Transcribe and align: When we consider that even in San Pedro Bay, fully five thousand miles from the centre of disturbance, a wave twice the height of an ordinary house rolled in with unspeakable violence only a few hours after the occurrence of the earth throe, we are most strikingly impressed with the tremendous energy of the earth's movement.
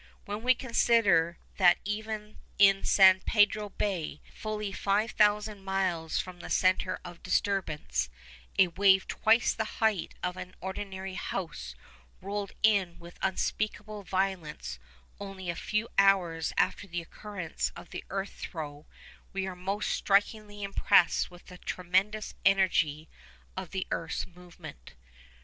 When 0.25 0.41
we 0.41 0.55
consider 0.55 1.37
that 1.57 1.77
even 1.85 2.39
in 2.57 2.83
San 2.83 3.19
Pedro 3.21 3.69
Bay, 3.69 4.19
fully 4.33 4.71
five 4.71 5.11
thousand 5.11 5.63
miles 5.63 6.17
from 6.17 6.39
the 6.39 6.49
centre 6.49 6.97
of 7.05 7.21
disturbance, 7.21 8.09
a 8.57 8.69
wave 8.69 9.07
twice 9.07 9.53
the 9.53 9.63
height 9.77 10.15
of 10.23 10.37
an 10.37 10.55
ordinary 10.59 11.13
house 11.13 11.75
rolled 12.19 12.51
in 12.63 12.97
with 12.97 13.19
unspeakable 13.21 14.01
violence 14.01 14.79
only 15.19 15.51
a 15.51 15.55
few 15.55 15.87
hours 15.99 16.51
after 16.57 16.87
the 16.87 17.03
occurrence 17.03 17.71
of 17.75 17.91
the 17.91 18.03
earth 18.09 18.33
throe, 18.39 18.87
we 19.33 19.45
are 19.45 19.55
most 19.55 19.91
strikingly 19.91 20.63
impressed 20.63 21.29
with 21.29 21.45
the 21.45 21.59
tremendous 21.59 22.33
energy 22.43 23.07
of 23.55 23.69
the 23.69 23.85
earth's 23.91 24.25
movement. 24.25 24.93